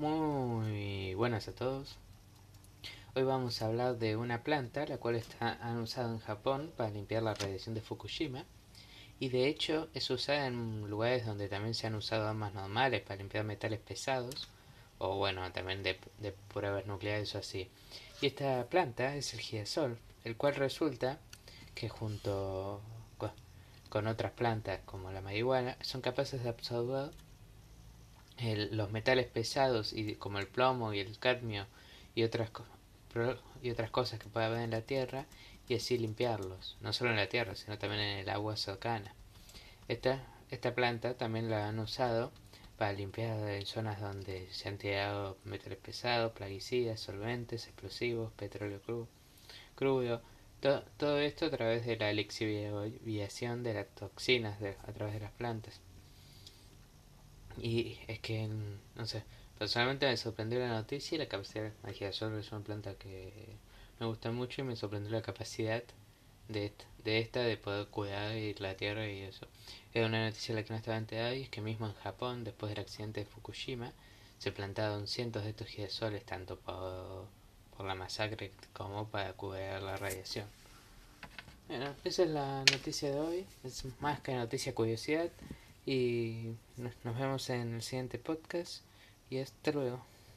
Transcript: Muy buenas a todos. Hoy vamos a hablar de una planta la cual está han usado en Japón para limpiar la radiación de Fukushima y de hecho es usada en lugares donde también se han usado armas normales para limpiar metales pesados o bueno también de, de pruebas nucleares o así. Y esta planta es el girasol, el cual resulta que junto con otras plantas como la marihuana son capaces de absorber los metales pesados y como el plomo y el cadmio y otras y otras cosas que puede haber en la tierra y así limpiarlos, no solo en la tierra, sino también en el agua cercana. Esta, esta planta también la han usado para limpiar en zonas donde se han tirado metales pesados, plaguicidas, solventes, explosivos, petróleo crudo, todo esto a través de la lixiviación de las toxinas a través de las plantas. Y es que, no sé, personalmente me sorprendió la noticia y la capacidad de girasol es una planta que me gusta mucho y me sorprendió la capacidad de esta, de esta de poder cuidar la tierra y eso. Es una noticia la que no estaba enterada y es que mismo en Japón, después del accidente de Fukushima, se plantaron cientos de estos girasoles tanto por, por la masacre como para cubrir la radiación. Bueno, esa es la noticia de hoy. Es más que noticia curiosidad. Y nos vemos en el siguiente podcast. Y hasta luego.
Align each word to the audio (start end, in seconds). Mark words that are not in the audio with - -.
Muy 0.00 1.12
buenas 1.12 1.46
a 1.48 1.54
todos. 1.54 1.98
Hoy 3.14 3.22
vamos 3.22 3.60
a 3.60 3.66
hablar 3.66 3.98
de 3.98 4.16
una 4.16 4.42
planta 4.42 4.86
la 4.86 4.96
cual 4.96 5.16
está 5.16 5.58
han 5.60 5.76
usado 5.76 6.14
en 6.14 6.20
Japón 6.20 6.72
para 6.74 6.88
limpiar 6.88 7.22
la 7.22 7.34
radiación 7.34 7.74
de 7.74 7.82
Fukushima 7.82 8.46
y 9.18 9.28
de 9.28 9.46
hecho 9.46 9.90
es 9.92 10.08
usada 10.08 10.46
en 10.46 10.88
lugares 10.88 11.26
donde 11.26 11.48
también 11.48 11.74
se 11.74 11.86
han 11.86 11.96
usado 11.96 12.26
armas 12.26 12.54
normales 12.54 13.02
para 13.02 13.16
limpiar 13.16 13.44
metales 13.44 13.78
pesados 13.78 14.48
o 14.96 15.18
bueno 15.18 15.52
también 15.52 15.82
de, 15.82 16.00
de 16.16 16.32
pruebas 16.32 16.86
nucleares 16.86 17.34
o 17.34 17.38
así. 17.38 17.68
Y 18.22 18.28
esta 18.28 18.70
planta 18.70 19.14
es 19.16 19.34
el 19.34 19.40
girasol, 19.40 19.98
el 20.24 20.34
cual 20.34 20.54
resulta 20.54 21.18
que 21.74 21.90
junto 21.90 22.80
con 23.90 24.06
otras 24.06 24.32
plantas 24.32 24.80
como 24.86 25.12
la 25.12 25.20
marihuana 25.20 25.76
son 25.82 26.00
capaces 26.00 26.42
de 26.42 26.48
absorber 26.48 27.10
los 28.70 28.90
metales 28.90 29.26
pesados 29.26 29.92
y 29.92 30.14
como 30.16 30.38
el 30.38 30.46
plomo 30.46 30.92
y 30.92 31.00
el 31.00 31.18
cadmio 31.18 31.66
y 32.14 32.22
otras 32.22 32.50
y 33.62 33.70
otras 33.70 33.90
cosas 33.90 34.18
que 34.18 34.28
puede 34.28 34.46
haber 34.46 34.60
en 34.60 34.70
la 34.70 34.82
tierra 34.82 35.26
y 35.68 35.74
así 35.74 35.98
limpiarlos, 35.98 36.76
no 36.80 36.92
solo 36.92 37.10
en 37.10 37.16
la 37.16 37.28
tierra, 37.28 37.54
sino 37.54 37.78
también 37.78 38.02
en 38.02 38.18
el 38.18 38.28
agua 38.28 38.56
cercana. 38.56 39.14
Esta, 39.88 40.24
esta 40.50 40.74
planta 40.74 41.14
también 41.14 41.50
la 41.50 41.68
han 41.68 41.78
usado 41.78 42.32
para 42.76 42.92
limpiar 42.92 43.48
en 43.50 43.66
zonas 43.66 44.00
donde 44.00 44.48
se 44.52 44.68
han 44.68 44.78
tirado 44.78 45.36
metales 45.44 45.78
pesados, 45.78 46.32
plaguicidas, 46.32 47.00
solventes, 47.00 47.66
explosivos, 47.66 48.32
petróleo 48.32 48.80
crudo, 49.74 50.22
todo 50.96 51.18
esto 51.18 51.46
a 51.46 51.50
través 51.50 51.86
de 51.86 51.96
la 51.96 52.12
lixiviación 52.12 53.62
de 53.62 53.74
las 53.74 53.86
toxinas 53.94 54.58
a 54.62 54.92
través 54.92 55.14
de 55.14 55.20
las 55.20 55.32
plantas. 55.32 55.80
Y 57.60 57.98
es 58.08 58.18
que, 58.20 58.48
no 58.96 59.06
sé, 59.06 59.22
personalmente 59.58 60.06
me 60.06 60.16
sorprendió 60.16 60.58
la 60.58 60.68
noticia 60.68 61.16
y 61.16 61.18
la 61.18 61.28
capacidad 61.28 61.70
de 61.70 61.92
girasol 61.92 62.38
es 62.38 62.50
una 62.52 62.64
planta 62.64 62.94
que 62.94 63.32
me 63.98 64.06
gusta 64.06 64.30
mucho 64.30 64.62
y 64.62 64.64
me 64.64 64.76
sorprendió 64.76 65.10
la 65.12 65.22
capacidad 65.22 65.82
de 66.48 66.66
esta, 66.66 66.84
de 67.04 67.18
esta 67.18 67.40
de 67.40 67.56
poder 67.56 67.86
cuidar 67.88 68.34
la 68.58 68.74
tierra 68.74 69.06
y 69.08 69.20
eso. 69.20 69.46
Es 69.92 70.06
una 70.06 70.24
noticia 70.26 70.54
la 70.54 70.62
que 70.62 70.70
no 70.70 70.76
estaba 70.76 70.96
enterada 70.96 71.34
y 71.34 71.42
es 71.42 71.48
que 71.50 71.60
mismo 71.60 71.86
en 71.86 71.94
Japón, 71.94 72.44
después 72.44 72.70
del 72.70 72.80
accidente 72.80 73.20
de 73.20 73.26
Fukushima, 73.26 73.92
se 74.38 74.52
plantaron 74.52 75.06
cientos 75.06 75.44
de 75.44 75.50
estos 75.50 75.68
girasoles 75.68 76.24
tanto 76.24 76.56
por, 76.56 77.26
por 77.76 77.86
la 77.86 77.94
masacre 77.94 78.52
como 78.72 79.06
para 79.08 79.34
cubrir 79.34 79.82
la 79.82 79.98
radiación. 79.98 80.46
Bueno, 81.68 81.94
esa 82.04 82.24
es 82.24 82.30
la 82.30 82.64
noticia 82.72 83.10
de 83.10 83.20
hoy. 83.20 83.46
Es 83.62 83.84
más 84.00 84.20
que 84.20 84.34
noticia 84.34 84.74
curiosidad. 84.74 85.28
Y 85.86 86.54
nos 86.76 87.18
vemos 87.18 87.50
en 87.50 87.74
el 87.74 87.82
siguiente 87.82 88.18
podcast. 88.18 88.82
Y 89.30 89.38
hasta 89.38 89.72
luego. 89.72 90.04